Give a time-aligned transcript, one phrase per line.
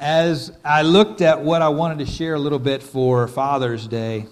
[0.00, 4.26] As I looked at what I wanted to share a little bit for Father's Day,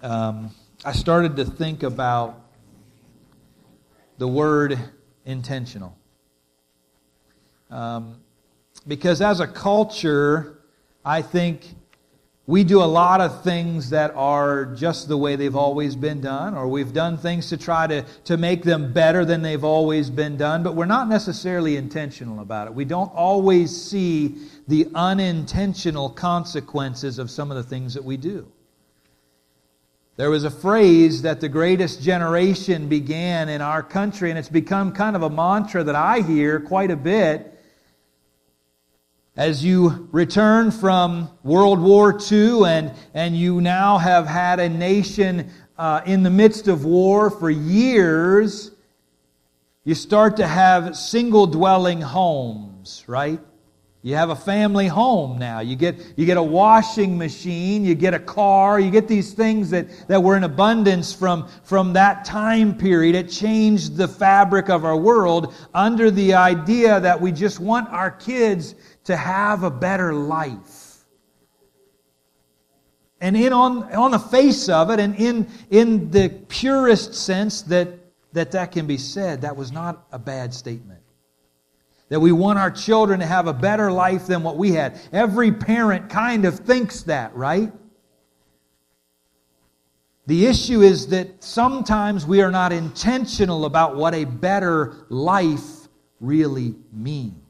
[0.00, 0.54] um,
[0.86, 2.40] I started to think about
[4.16, 4.78] the word
[5.26, 5.98] intentional.
[7.70, 8.22] Um,
[8.88, 10.62] because as a culture,
[11.04, 11.66] I think
[12.46, 16.54] we do a lot of things that are just the way they've always been done,
[16.54, 20.36] or we've done things to try to, to make them better than they've always been
[20.36, 22.74] done, but we're not necessarily intentional about it.
[22.74, 28.50] We don't always see the unintentional consequences of some of the things that we do.
[30.16, 34.92] There was a phrase that the greatest generation began in our country, and it's become
[34.92, 37.51] kind of a mantra that I hear quite a bit
[39.36, 45.50] as you return from World War II and, and you now have had a nation
[45.78, 48.70] uh, in the midst of war for years,
[49.84, 53.40] you start to have single dwelling homes, right?
[54.04, 55.60] You have a family home now.
[55.60, 59.70] You get, you get a washing machine, you get a car, you get these things
[59.70, 63.14] that, that were in abundance from, from that time period.
[63.14, 68.10] It changed the fabric of our world under the idea that we just want our
[68.10, 68.74] kids
[69.04, 70.92] to have a better life.
[73.20, 77.88] And in on, on the face of it, and in, in the purest sense that,
[78.32, 81.00] that that can be said, that was not a bad statement.
[82.08, 85.00] That we want our children to have a better life than what we had.
[85.12, 87.72] Every parent kind of thinks that, right?
[90.26, 95.88] The issue is that sometimes we are not intentional about what a better life
[96.20, 97.41] really means.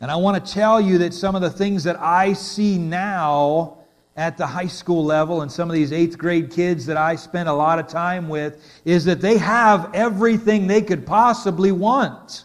[0.00, 3.78] And I want to tell you that some of the things that I see now
[4.16, 7.48] at the high school level and some of these eighth grade kids that I spend
[7.48, 12.44] a lot of time with is that they have everything they could possibly want.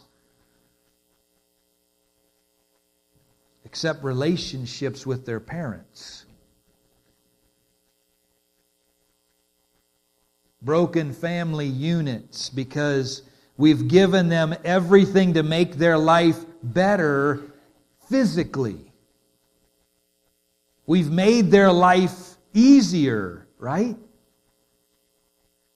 [3.64, 6.26] Except relationships with their parents.
[10.62, 13.22] Broken family units because
[13.58, 17.42] we've given them everything to make their life better
[18.10, 18.92] physically.
[20.86, 23.98] We've made their life easier, right?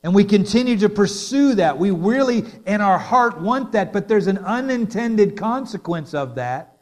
[0.04, 1.78] And we continue to pursue that.
[1.78, 6.78] We really, in our heart, want that, but there's an unintended consequence of that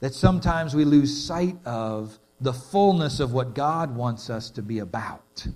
[0.00, 4.80] that sometimes we lose sight of the fullness of what God wants us to be
[4.80, 5.46] about.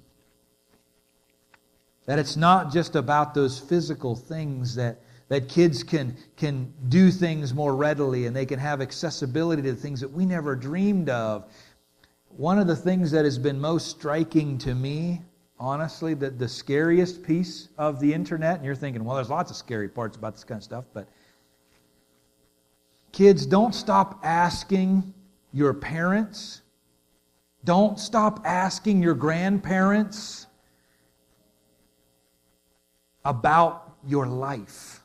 [2.07, 7.53] That it's not just about those physical things that that kids can, can do things
[7.53, 11.53] more readily and they can have accessibility to things that we never dreamed of.
[12.31, 15.23] One of the things that has been most striking to me,
[15.59, 19.57] honestly, that the scariest piece of the internet, and you're thinking, well, there's lots of
[19.57, 21.09] scary parts about this kind of stuff, but
[23.13, 25.13] kids, don't stop asking
[25.53, 26.63] your parents,
[27.65, 30.47] don't stop asking your grandparents
[33.25, 34.98] about your life.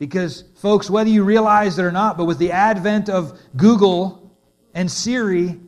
[0.00, 4.34] Because, folks, whether you realize it or not, but with the advent of Google
[4.72, 5.60] and Siri,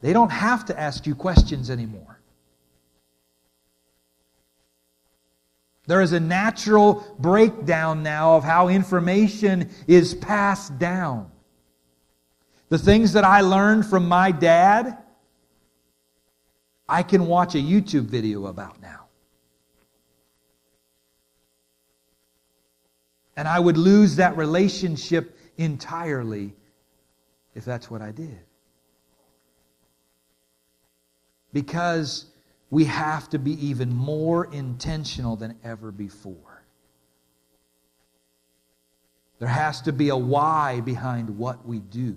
[0.00, 2.20] they don't have to ask you questions anymore.
[5.86, 11.30] There is a natural breakdown now of how information is passed down.
[12.68, 14.98] The things that I learned from my dad,
[16.88, 19.01] I can watch a YouTube video about now.
[23.36, 26.54] And I would lose that relationship entirely
[27.54, 28.38] if that's what I did.
[31.52, 32.26] Because
[32.70, 36.64] we have to be even more intentional than ever before.
[39.38, 42.16] There has to be a why behind what we do.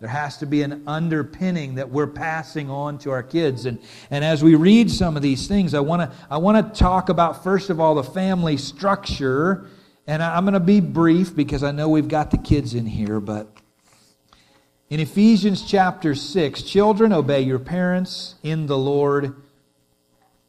[0.00, 3.66] There has to be an underpinning that we're passing on to our kids.
[3.66, 3.78] And,
[4.10, 7.44] and as we read some of these things, I want to I wanna talk about,
[7.44, 9.68] first of all, the family structure
[10.06, 13.20] and I'm going to be brief because I know we've got the kids in here,
[13.20, 13.48] but
[14.90, 19.34] in Ephesians chapter 6, children, obey your parents in the Lord,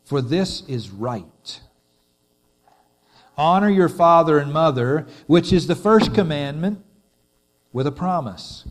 [0.04, 1.62] for this is right.
[3.38, 6.84] Honor your father and mother, which is the first commandment,
[7.72, 8.66] with a promise,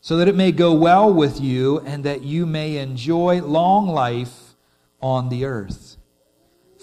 [0.00, 4.54] so that it may go well with you and that you may enjoy long life
[5.00, 5.96] on the earth.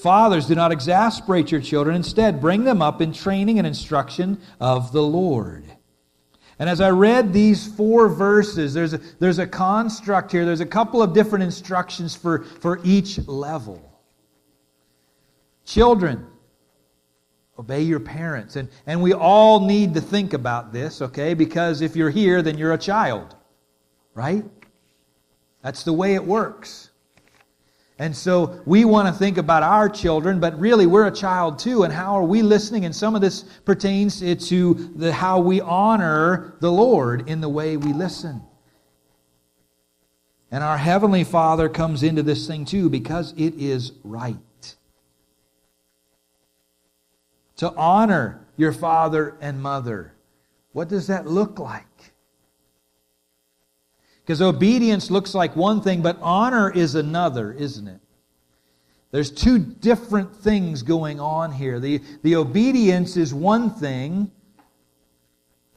[0.08, 1.94] Fathers, do not exasperate your children.
[1.94, 5.66] Instead, bring them up in training and instruction of the Lord.
[6.60, 10.46] And as I read these four verses, there's a, there's a construct here.
[10.46, 14.02] There's a couple of different instructions for, for each level.
[15.66, 16.26] Children,
[17.60, 18.56] Obey your parents.
[18.56, 21.34] And, and we all need to think about this, okay?
[21.34, 23.36] Because if you're here, then you're a child,
[24.14, 24.46] right?
[25.64, 26.92] That's the way it works.
[28.00, 31.84] And so we want to think about our children, but really we're a child too.
[31.84, 32.86] And how are we listening?
[32.86, 37.76] And some of this pertains to the, how we honor the Lord in the way
[37.76, 38.42] we listen.
[40.52, 44.38] And our Heavenly Father comes into this thing too because it is right
[47.58, 50.14] to honor your father and mother.
[50.72, 51.86] What does that look like?
[54.28, 58.02] Because obedience looks like one thing, but honor is another, isn't it?
[59.12, 61.80] There's two different things going on here.
[61.80, 64.30] The, the obedience is one thing,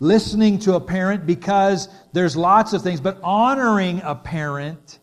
[0.00, 4.98] listening to a parent because there's lots of things, but honoring a parent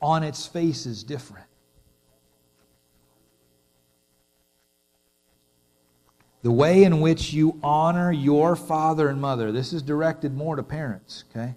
[0.00, 1.48] on its face is different.
[6.42, 10.62] The way in which you honor your father and mother, this is directed more to
[10.62, 11.56] parents, okay?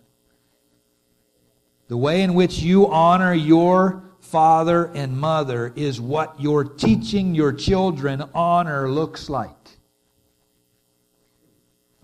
[1.92, 7.52] The way in which you honor your father and mother is what you're teaching your
[7.52, 9.50] children honor looks like.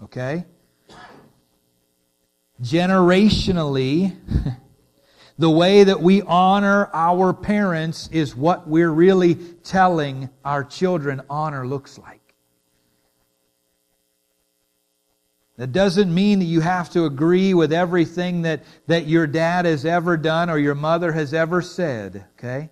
[0.03, 0.43] Okay?
[2.61, 4.13] Generationally,
[5.37, 11.65] the way that we honor our parents is what we're really telling our children honor
[11.65, 12.26] looks like.
[15.57, 19.85] That doesn't mean that you have to agree with everything that, that your dad has
[19.85, 22.69] ever done or your mother has ever said, okay?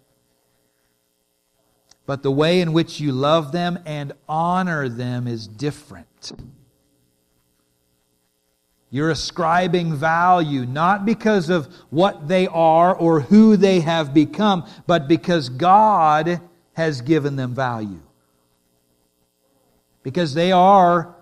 [2.05, 6.31] But the way in which you love them and honor them is different.
[8.91, 15.07] You're ascribing value not because of what they are or who they have become, but
[15.07, 16.39] because God
[16.73, 18.03] has given them value.
[20.03, 21.14] Because they are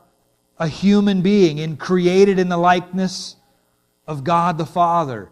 [0.63, 3.35] a human being and created in the likeness
[4.07, 5.29] of God the Father.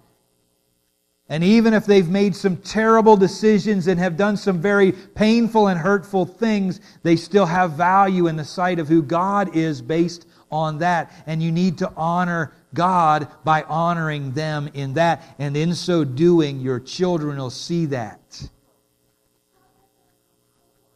[1.30, 5.80] And even if they've made some terrible decisions and have done some very painful and
[5.80, 10.80] hurtful things, they still have value in the sight of who God is based on
[10.80, 11.10] that.
[11.26, 15.24] And you need to honor God by honoring them in that.
[15.40, 18.50] And in so doing, your children will see that.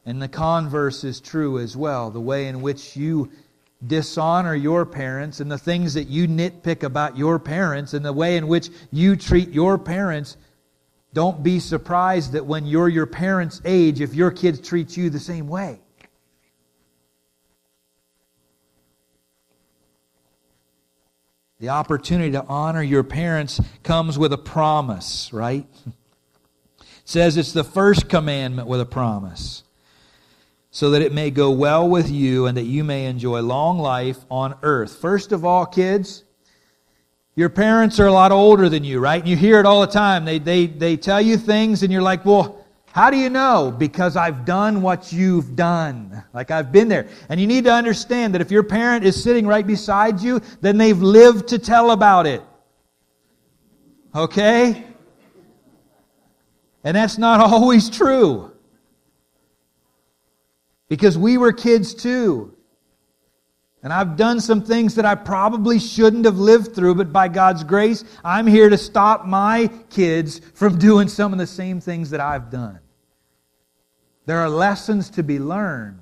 [0.06, 2.12] And the converse is true as well.
[2.12, 3.32] The way in which you
[3.88, 8.38] dishonor your parents and the things that you nitpick about your parents and the way
[8.38, 10.38] in which you treat your parents,
[11.14, 15.20] don't be surprised that when you're your parents' age, if your kids treat you the
[15.20, 15.80] same way.
[21.60, 25.66] The opportunity to honor your parents comes with a promise, right?
[26.80, 29.64] It says it's the first commandment with a promise
[30.76, 34.18] so that it may go well with you and that you may enjoy long life
[34.30, 34.98] on earth.
[34.98, 36.26] First of all, kids,
[37.34, 39.22] your parents are a lot older than you, right?
[39.22, 40.26] And you hear it all the time.
[40.26, 43.74] They, they, they tell you things and you're like, well, how do you know?
[43.78, 46.22] Because I've done what you've done.
[46.34, 47.08] Like I've been there.
[47.30, 50.78] And you need to understand that if your parent is sitting right beside you, then
[50.78, 52.42] they've lived to tell about it.
[54.14, 54.84] Okay?
[56.84, 58.55] And that's not always true.
[60.88, 62.56] Because we were kids too.
[63.84, 67.64] And I've done some things that I probably shouldn't have lived through, but by God's
[67.64, 72.20] grace, I'm here to stop my kids from doing some of the same things that
[72.20, 72.80] I've done.
[74.26, 76.00] There are lessons to be learned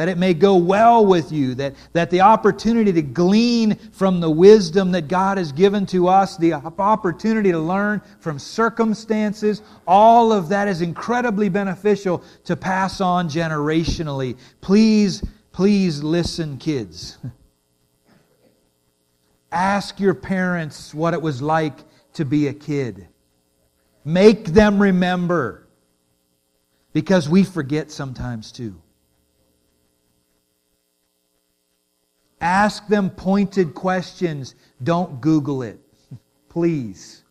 [0.00, 4.30] that it may go well with you, that, that the opportunity to glean from the
[4.30, 10.48] wisdom that God has given to us, the opportunity to learn from circumstances, all of
[10.48, 14.38] that is incredibly beneficial to pass on generationally.
[14.62, 17.18] Please, please listen, kids.
[19.52, 21.76] Ask your parents what it was like
[22.14, 23.06] to be a kid.
[24.06, 25.68] Make them remember.
[26.94, 28.80] Because we forget sometimes too.
[32.40, 34.54] Ask them pointed questions.
[34.82, 35.78] Don't Google it.
[36.48, 37.22] Please.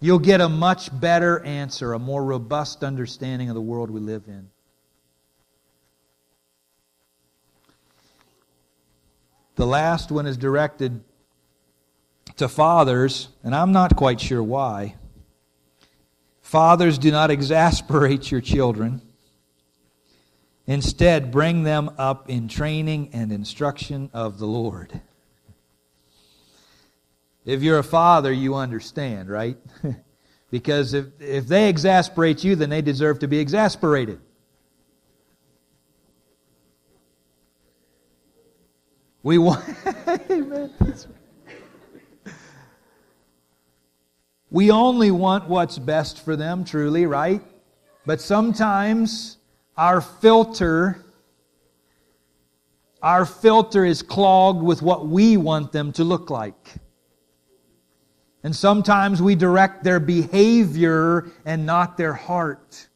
[0.00, 4.24] You'll get a much better answer, a more robust understanding of the world we live
[4.26, 4.50] in.
[9.54, 11.04] The last one is directed
[12.38, 14.96] to fathers, and I'm not quite sure why.
[16.40, 19.00] Fathers, do not exasperate your children.
[20.66, 25.00] Instead, bring them up in training and instruction of the Lord.
[27.44, 29.56] If you're a father, you understand, right?
[30.50, 34.20] because if, if they exasperate you, then they deserve to be exasperated.
[39.24, 39.64] We want.
[44.50, 47.40] we only want what's best for them, truly, right?
[48.04, 49.38] But sometimes
[49.82, 51.04] our filter
[53.02, 56.74] our filter is clogged with what we want them to look like.
[58.44, 62.86] And sometimes we direct their behavior and not their heart.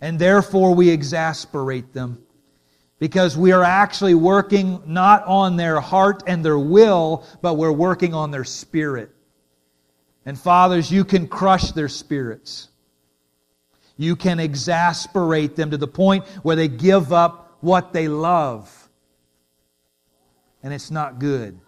[0.00, 2.26] And therefore we exasperate them
[2.98, 8.12] because we are actually working not on their heart and their will, but we're working
[8.12, 9.12] on their spirit.
[10.26, 12.70] And fathers, you can crush their spirits.
[13.96, 18.88] You can exasperate them to the point where they give up what they love.
[20.62, 21.60] And it's not good.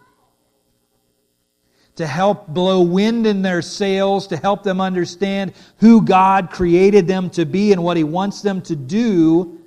[1.96, 7.30] To help blow wind in their sails, to help them understand who God created them
[7.30, 9.60] to be and what He wants them to do,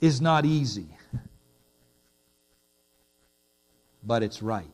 [0.00, 0.86] is not easy.
[4.02, 4.66] But it's right.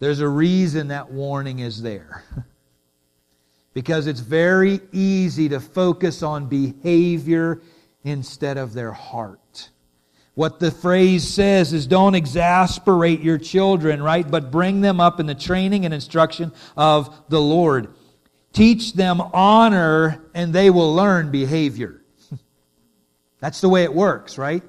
[0.00, 2.24] There's a reason that warning is there.
[3.74, 7.60] because it's very easy to focus on behavior
[8.04, 9.70] instead of their heart.
[10.34, 14.28] What the phrase says is don't exasperate your children, right?
[14.28, 17.88] But bring them up in the training and instruction of the Lord.
[18.52, 22.00] Teach them honor and they will learn behavior.
[23.40, 24.62] That's the way it works, right?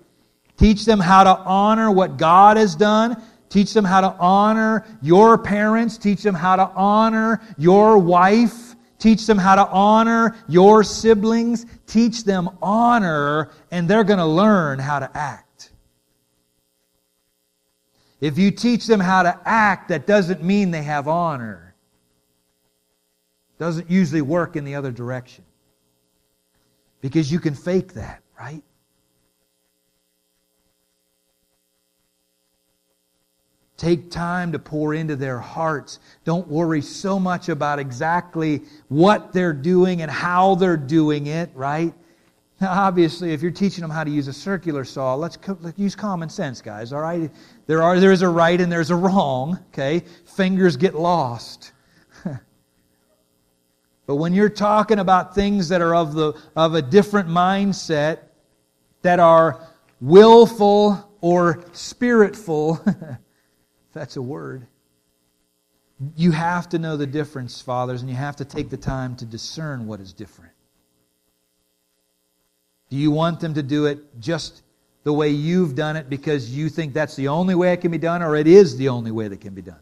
[0.57, 3.22] Teach them how to honor what God has done.
[3.50, 5.98] Teach them how to honor your parents.
[5.98, 8.62] Teach them how to honor your wife
[9.03, 11.65] Teach them how to honor your siblings.
[11.88, 15.72] Teach them honor, and they're going to learn how to act.
[18.22, 21.75] If you teach them how to act, that doesn't mean they have honor.
[23.60, 25.43] Doesn't usually work in the other direction.
[27.01, 28.63] Because you can fake that, right?
[33.84, 36.00] Take time to pour into their hearts.
[36.24, 41.94] Don't worry so much about exactly what they're doing and how they're doing it, right?
[42.62, 45.78] Now, obviously, if you're teaching them how to use a circular saw, let's, co- let's
[45.78, 47.30] use common sense, guys, all right?
[47.68, 50.06] There are, there's a right and there's a wrong, okay?
[50.28, 51.74] Fingers get lost.
[52.24, 58.20] but when you're talking about things that are of, the, of a different mindset,
[59.02, 59.60] that are
[60.00, 63.20] willful or spiritful,
[63.94, 64.68] that's a word.
[66.16, 69.26] You have to know the difference, fathers, and you have to take the time to
[69.26, 70.52] discern what is different.
[72.90, 74.64] Do you want them to do it just
[75.04, 77.98] the way you've done it because you think that's the only way it can be
[77.98, 79.80] done, or it is the only way that can be done?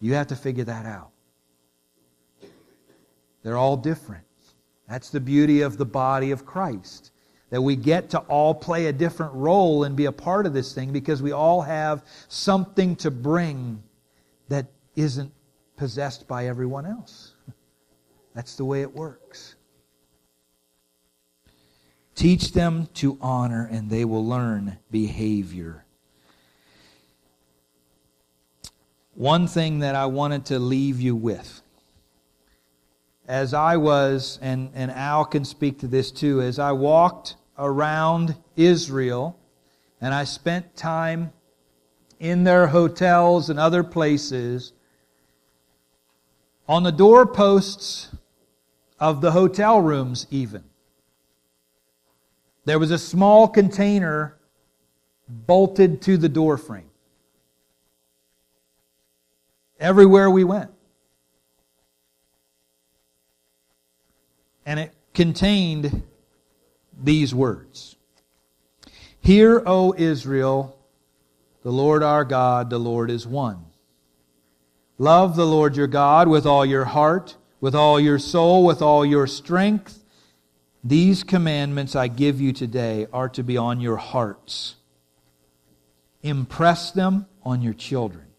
[0.00, 1.10] You have to figure that out.
[3.42, 4.24] They're all different.
[4.88, 7.12] That's the beauty of the body of Christ
[7.52, 10.72] that we get to all play a different role and be a part of this
[10.72, 13.82] thing because we all have something to bring
[14.48, 15.30] that isn't
[15.76, 17.32] possessed by everyone else.
[18.34, 19.54] That's the way it works.
[22.14, 25.84] Teach them to honor, and they will learn behavior.
[29.12, 31.60] One thing that I wanted to leave you with
[33.28, 38.34] as I was, and, and Al can speak to this too, as I walked around
[38.56, 39.38] Israel,
[40.00, 41.32] and I spent time
[42.18, 44.72] in their hotels and other places.
[46.68, 48.10] On the doorposts
[48.98, 50.64] of the hotel rooms, even,
[52.64, 54.36] there was a small container
[55.28, 56.90] bolted to the doorframe.
[59.78, 60.70] Everywhere we went.
[64.66, 66.02] And it contained
[67.02, 67.96] these words
[69.20, 70.78] Hear, O Israel,
[71.62, 73.66] the Lord our God, the Lord is one.
[74.98, 79.06] Love the Lord your God with all your heart, with all your soul, with all
[79.06, 80.02] your strength.
[80.84, 84.74] These commandments I give you today are to be on your hearts.
[86.22, 88.31] Impress them on your children.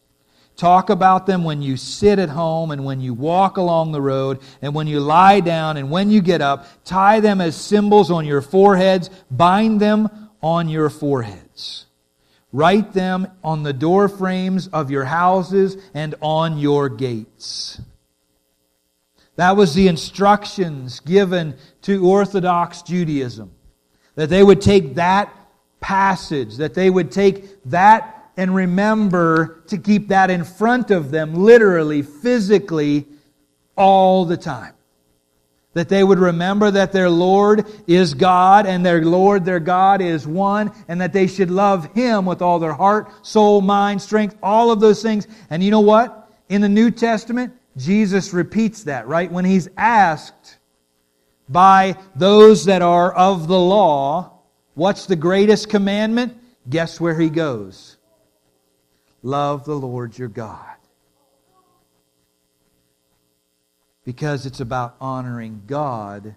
[0.55, 4.39] Talk about them when you sit at home and when you walk along the road
[4.61, 6.67] and when you lie down and when you get up.
[6.85, 9.09] Tie them as symbols on your foreheads.
[9.31, 10.09] Bind them
[10.41, 11.87] on your foreheads.
[12.51, 17.81] Write them on the door frames of your houses and on your gates.
[19.35, 23.51] That was the instructions given to Orthodox Judaism.
[24.13, 25.33] That they would take that
[25.79, 31.35] passage, that they would take that and remember to keep that in front of them,
[31.35, 33.05] literally, physically,
[33.75, 34.73] all the time.
[35.73, 40.27] That they would remember that their Lord is God and their Lord, their God, is
[40.27, 44.71] one, and that they should love Him with all their heart, soul, mind, strength, all
[44.71, 45.27] of those things.
[45.49, 46.29] And you know what?
[46.49, 49.31] In the New Testament, Jesus repeats that, right?
[49.31, 50.57] When He's asked
[51.49, 54.41] by those that are of the law,
[54.75, 56.37] what's the greatest commandment?
[56.69, 57.97] Guess where He goes?
[59.23, 60.75] Love the Lord your God.
[64.05, 66.35] because it's about honoring God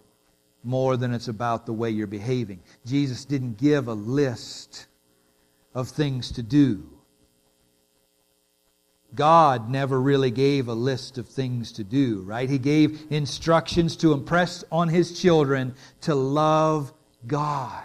[0.63, 2.61] more than it's about the way you're behaving.
[2.85, 4.87] Jesus didn't give a list
[5.75, 6.89] of things to do.
[9.15, 12.51] God never really gave a list of things to do, right?
[12.51, 16.93] He gave instructions to impress on his children to love
[17.27, 17.85] God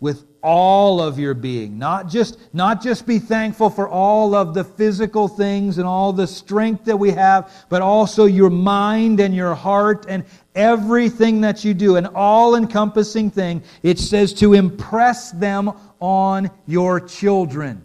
[0.00, 1.78] with all of your being.
[1.78, 6.26] Not just not just be thankful for all of the physical things and all the
[6.26, 10.24] strength that we have but also your mind and your heart and
[10.54, 11.96] everything that you do.
[11.96, 17.82] An all encompassing thing it says to impress them on your children.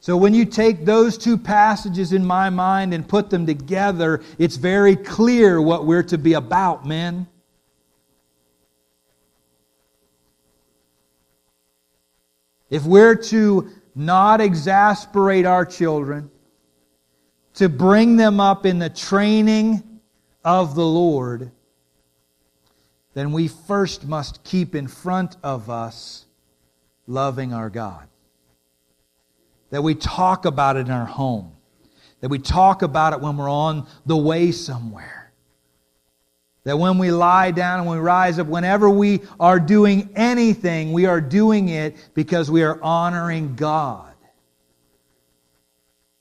[0.00, 4.56] So when you take those two passages in my mind and put them together, it's
[4.56, 7.26] very clear what we're to be about, men.
[12.70, 16.30] If we're to not exasperate our children,
[17.54, 19.82] to bring them up in the training
[20.44, 21.50] of the Lord,
[23.14, 26.26] then we first must keep in front of us
[27.08, 28.06] loving our God.
[29.70, 31.52] That we talk about it in our home.
[32.20, 35.17] That we talk about it when we're on the way somewhere.
[36.68, 41.06] That when we lie down and we rise up, whenever we are doing anything, we
[41.06, 44.12] are doing it because we are honoring God.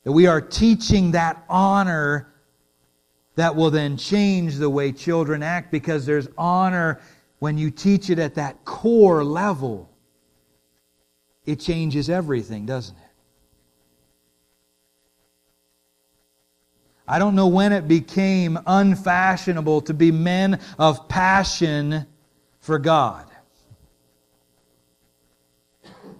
[0.06, 2.34] That we are teaching that honor
[3.36, 7.01] that will then change the way children act because there's honor
[7.40, 9.90] when you teach it at that core level.
[11.46, 13.06] It changes everything, doesn't it?
[17.07, 22.05] I don't know when it became unfashionable to be men of passion
[22.59, 23.25] for God.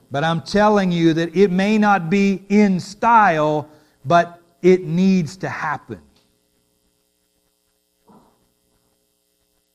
[0.10, 3.70] But I'm telling you that it may not be in style,
[4.06, 6.02] but it needs to happen.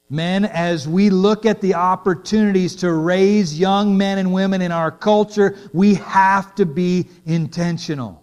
[0.09, 4.91] Men, as we look at the opportunities to raise young men and women in our
[4.91, 8.22] culture, we have to be intentional.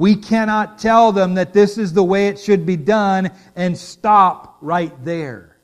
[0.00, 4.56] We cannot tell them that this is the way it should be done and stop
[4.62, 5.58] right there.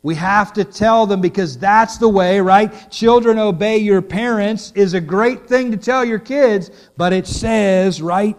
[0.00, 2.88] We have to tell them because that's the way, right?
[2.92, 8.00] Children obey your parents is a great thing to tell your kids, but it says,
[8.00, 8.36] right?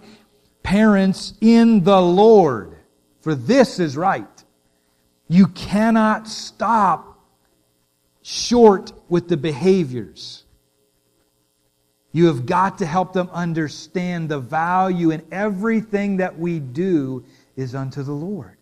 [0.63, 2.77] Parents in the Lord.
[3.19, 4.43] For this is right.
[5.27, 7.19] You cannot stop
[8.21, 10.45] short with the behaviors.
[12.11, 17.23] You have got to help them understand the value in everything that we do
[17.55, 18.57] is unto the Lord.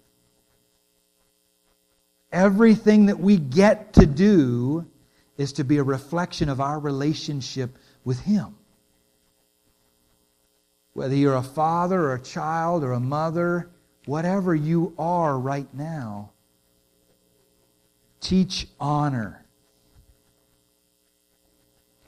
[2.31, 4.85] Everything that we get to do
[5.37, 8.55] is to be a reflection of our relationship with Him.
[10.93, 13.69] Whether you're a father or a child or a mother,
[14.05, 16.31] whatever you are right now,
[18.19, 19.45] teach honor.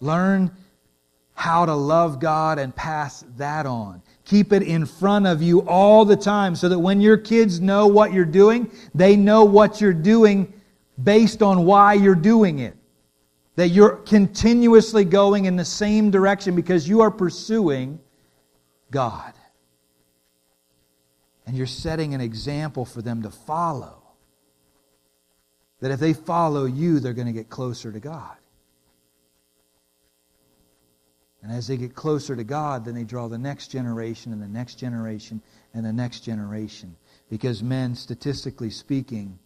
[0.01, 0.51] Learn
[1.39, 4.01] how to love God and pass that on.
[4.25, 7.87] Keep it in front of you all the time so that when your kids know
[7.87, 10.51] what you're doing, they know what you're doing
[11.01, 12.75] based on why you're doing it.
[13.55, 18.01] That you're continuously going in the same direction because you are pursuing
[18.91, 19.33] God.
[21.45, 24.03] And you're setting an example for them to follow.
[25.79, 28.35] That if they follow you, they're going to get closer to God.
[31.41, 34.47] And as they get closer to God, then they draw the next generation and the
[34.47, 35.41] next generation
[35.73, 36.95] and the next generation.
[37.29, 39.39] Because men, statistically speaking,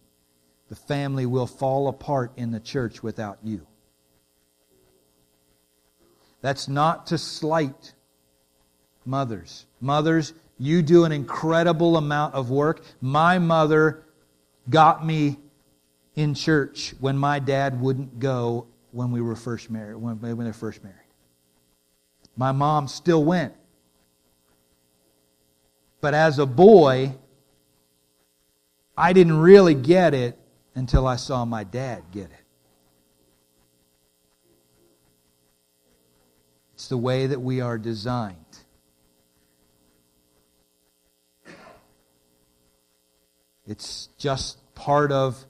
[0.68, 3.66] the family will fall apart in the church without you.
[6.40, 7.94] That's not to slight
[9.04, 9.66] mothers.
[9.80, 12.84] Mothers, you do an incredible amount of work.
[13.00, 14.04] My mother
[14.68, 15.38] got me
[16.16, 20.44] in church when my dad wouldn't go when we were first married, when, when they
[20.44, 21.03] were first married.
[22.36, 23.54] My mom still went.
[26.00, 27.14] But as a boy,
[28.96, 30.38] I didn't really get it
[30.74, 32.44] until I saw my dad get it.
[36.74, 38.36] It's the way that we are designed.
[43.66, 45.42] It's just part of,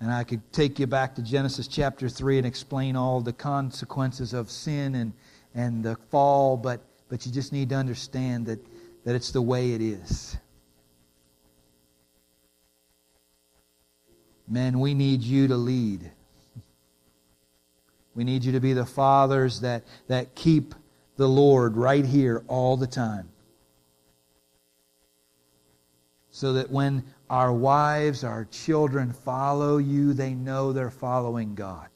[0.00, 4.32] and I could take you back to Genesis chapter 3 and explain all the consequences
[4.32, 5.12] of sin and
[5.54, 8.58] and the fall, but, but you just need to understand that,
[9.04, 10.36] that it's the way it is.
[14.48, 16.10] Men, we need you to lead.
[18.14, 20.74] We need you to be the fathers that, that keep
[21.16, 23.28] the Lord right here all the time.
[26.32, 31.88] So that when our wives, our children follow you, they know they're following God.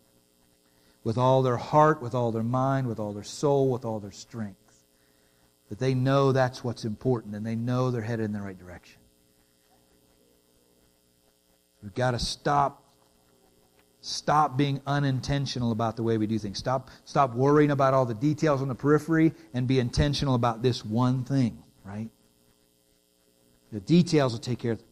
[1.04, 4.10] With all their heart, with all their mind, with all their soul, with all their
[4.10, 4.58] strength.
[5.68, 9.00] That they know that's what's important and they know they're headed in the right direction.
[11.82, 12.80] We've got to stop
[14.00, 16.58] stop being unintentional about the way we do things.
[16.58, 20.82] Stop stop worrying about all the details on the periphery and be intentional about this
[20.82, 22.08] one thing, right?
[23.70, 24.82] The details will take care of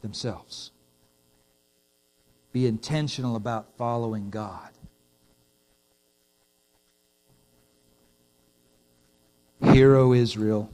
[0.00, 0.72] themselves.
[2.52, 4.71] Be intentional about following God.
[9.72, 10.70] Hear, O Israel,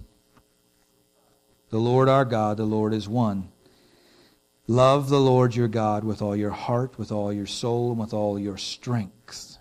[1.70, 3.48] the Lord our God, the Lord is one.
[4.66, 8.12] Love the Lord your God with all your heart, with all your soul, and with
[8.12, 9.56] all your strength.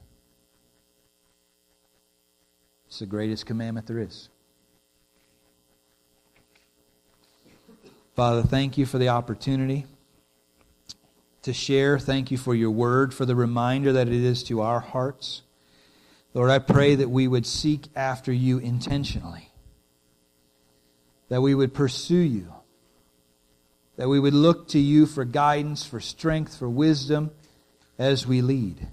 [2.88, 4.30] It's the greatest commandment there is.
[8.16, 9.86] Father, thank you for the opportunity
[11.44, 12.00] to share.
[12.00, 15.44] Thank you for your word, for the reminder that it is to our hearts.
[16.38, 19.50] Lord, I pray that we would seek after you intentionally,
[21.28, 22.54] that we would pursue you
[23.98, 27.32] that we would look to you for guidance, for strength, for wisdom
[27.98, 28.88] as we lead.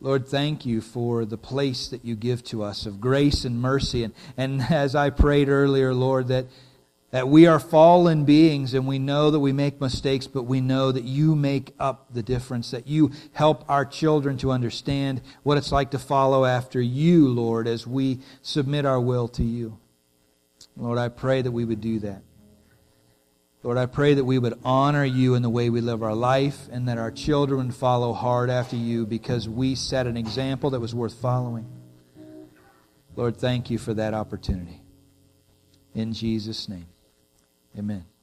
[0.00, 4.04] Lord, thank you for the place that you give to us of grace and mercy.
[4.04, 6.46] And, and as I prayed earlier, Lord, that,
[7.14, 10.90] that we are fallen beings and we know that we make mistakes, but we know
[10.90, 15.70] that you make up the difference, that you help our children to understand what it's
[15.70, 19.78] like to follow after you, Lord, as we submit our will to you.
[20.76, 22.22] Lord, I pray that we would do that.
[23.62, 26.66] Lord, I pray that we would honor you in the way we live our life
[26.72, 30.80] and that our children would follow hard after you because we set an example that
[30.80, 31.70] was worth following.
[33.14, 34.80] Lord, thank you for that opportunity.
[35.94, 36.86] In Jesus' name,
[37.78, 38.13] amen.